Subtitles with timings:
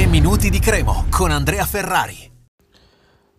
[0.00, 2.32] 3 minuti di Cremo con Andrea Ferrari.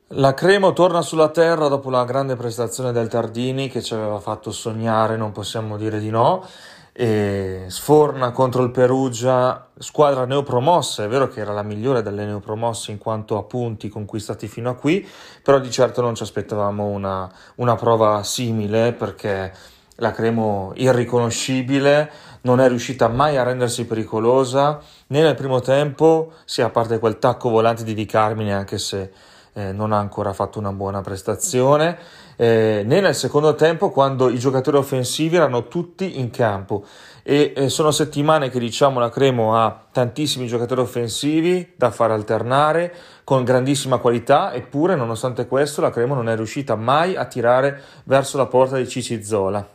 [0.10, 4.52] La Cremo torna sulla terra dopo la grande prestazione del Tardini che ci aveva fatto
[4.52, 6.46] sognare, non possiamo dire di no.
[6.94, 12.92] E sforna contro il Perugia, squadra neopromossa, è vero che era la migliore delle neopromosse
[12.92, 15.04] in quanto a punti conquistati fino a qui,
[15.42, 19.52] però di certo non ci aspettavamo una, una prova simile perché
[19.96, 22.12] la Cremo irriconoscibile,
[22.42, 27.20] non è riuscita mai a rendersi pericolosa né nel primo tempo, sia a parte quel
[27.20, 29.12] tacco volante di Di Carmine, anche se
[29.54, 31.98] eh, non ha ancora fatto una buona prestazione,
[32.38, 36.86] eh, né nel secondo tempo quando i giocatori offensivi erano tutti in campo.
[37.24, 42.92] E eh, sono settimane che diciamo la Cremo ha tantissimi giocatori offensivi da far alternare
[43.24, 48.38] con grandissima qualità eppure nonostante questo la Cremo non è riuscita mai a tirare verso
[48.38, 49.70] la porta di Cicizola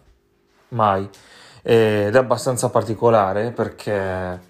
[0.71, 1.09] mai
[1.69, 4.41] ed è abbastanza particolare perché,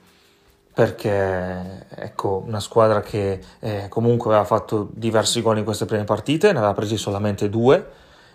[0.70, 6.52] perché ecco, una squadra che eh, comunque aveva fatto diversi gol in queste prime partite,
[6.52, 7.86] ne aveva presi solamente due,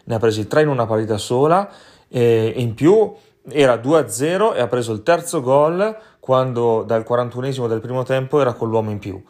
[0.06, 1.70] ne ha presi tre in una partita sola
[2.08, 3.14] e in più
[3.50, 8.54] era 2-0 e ha preso il terzo gol quando dal 41esimo del primo tempo era
[8.54, 9.24] con l'uomo in più.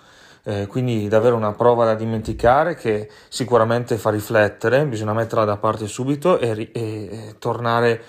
[0.43, 5.87] Eh, quindi davvero una prova da dimenticare che sicuramente fa riflettere, bisogna metterla da parte
[5.87, 8.01] subito e, e, e tornare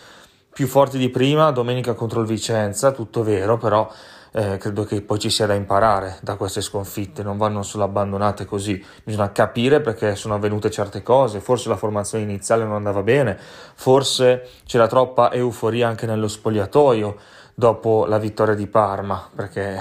[0.52, 3.90] più forti di prima domenica contro il Vicenza, tutto vero, però
[4.32, 8.44] eh, credo che poi ci sia da imparare da queste sconfitte, non vanno solo abbandonate
[8.44, 13.38] così, bisogna capire perché sono avvenute certe cose, forse la formazione iniziale non andava bene,
[13.74, 17.16] forse c'era troppa euforia anche nello spogliatoio
[17.54, 19.78] dopo la vittoria di Parma, perché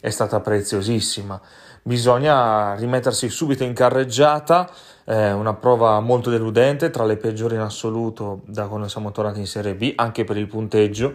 [0.00, 1.40] è stata preziosissima
[1.84, 4.68] bisogna rimettersi subito in carreggiata,
[5.04, 9.46] eh, una prova molto deludente, tra le peggiori in assoluto da quando siamo tornati in
[9.46, 11.12] Serie B, anche per il punteggio,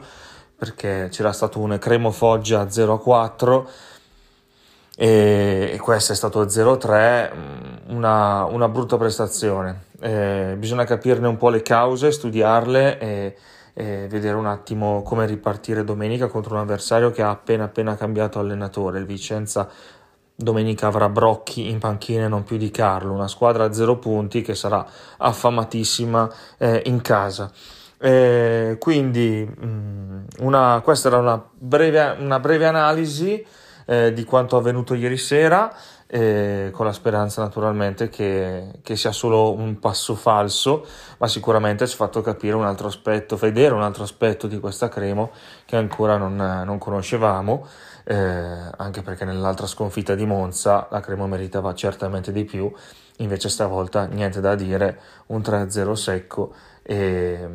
[0.56, 3.66] perché c'era stato un Cremo Foggia 0-4
[4.95, 9.86] e, e questo è stato 0-3, mm, una, una brutta prestazione.
[10.00, 13.36] Eh, bisogna capirne un po' le cause, studiarle e,
[13.80, 18.99] vedere un attimo come ripartire domenica contro un avversario che ha appena appena cambiato allenatore.
[18.99, 19.70] Il Vicenza
[20.42, 24.42] Domenica avrà Brocchi in panchina e non più di Carlo, una squadra a zero punti
[24.42, 24.86] che sarà
[25.17, 27.52] affamatissima eh, in casa.
[28.00, 33.45] Eh, quindi mh, mm, una, questa era una breve, una breve analisi
[33.89, 35.73] eh, di quanto avvenuto ieri sera,
[36.05, 40.86] eh, con la speranza naturalmente che, che, sia solo un passo falso,
[41.17, 44.89] ma sicuramente ci ha fatto capire un altro aspetto, vedere un altro aspetto di questa
[44.89, 45.32] Cremo
[45.66, 47.66] che ancora non, non conoscevamo
[48.04, 48.16] eh,
[48.78, 52.72] anche perché nell'altra sconfitta di Monza la Cremo meritava certamente di più,
[53.17, 57.49] invece stavolta niente da dire, un 3-0 secco e,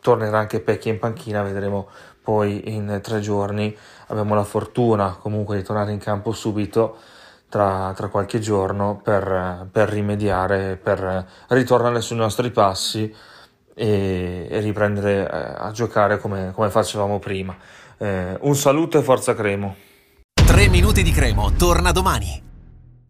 [0.00, 1.88] tornerà anche Pecchi in panchina, vedremo
[2.22, 3.76] poi in tre giorni,
[4.08, 6.96] abbiamo la fortuna comunque di tornare in campo subito.
[7.48, 13.14] Tra, tra, qualche giorno per, per, rimediare, per ritornare sui nostri passi
[13.72, 17.56] e, e riprendere eh, a giocare come, come facevamo prima.
[17.98, 19.76] Eh, un saluto e forza Cremo.
[20.44, 22.55] 3 minuti di Cremo, torna domani.